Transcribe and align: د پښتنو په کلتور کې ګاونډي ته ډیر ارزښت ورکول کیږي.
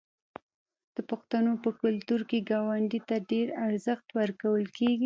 د 0.95 0.97
پښتنو 1.09 1.51
په 1.63 1.69
کلتور 1.81 2.21
کې 2.29 2.45
ګاونډي 2.49 2.99
ته 3.09 3.15
ډیر 3.31 3.47
ارزښت 3.67 4.07
ورکول 4.19 4.63
کیږي. 4.77 4.99